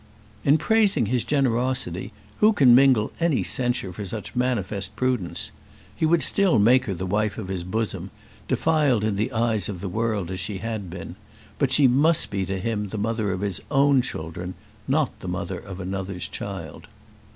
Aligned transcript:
In 0.43 0.57
praising 0.57 1.05
his 1.05 1.23
generosity, 1.23 2.11
who 2.39 2.53
can 2.53 2.73
mingle 2.73 3.11
any 3.19 3.43
censure 3.43 3.93
for 3.93 4.03
such 4.03 4.35
manifest 4.35 4.95
prudence? 4.95 5.51
He 5.95 6.07
would 6.07 6.23
still 6.23 6.57
make 6.57 6.85
her 6.85 6.95
the 6.95 7.05
wife 7.05 7.37
of 7.37 7.49
his 7.49 7.63
bosom, 7.63 8.09
defiled 8.47 9.03
in 9.03 9.15
the 9.15 9.31
eyes 9.31 9.69
of 9.69 9.79
the 9.79 9.87
world 9.87 10.31
as 10.31 10.39
she 10.39 10.57
had 10.57 10.89
been; 10.89 11.17
but 11.59 11.71
she 11.71 11.87
must 11.87 12.31
be 12.31 12.47
to 12.47 12.57
him 12.59 12.87
the 12.87 12.97
mother 12.97 13.31
of 13.31 13.41
his 13.41 13.61
own 13.69 14.01
children, 14.01 14.55
not 14.87 15.19
the 15.19 15.27
mother 15.27 15.59
of 15.59 15.79
another's 15.79 16.27
child. 16.27 16.87